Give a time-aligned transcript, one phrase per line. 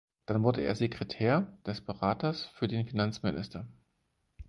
[0.25, 3.67] Dann wurde er Sekretär des Beraters für den Finanzminister.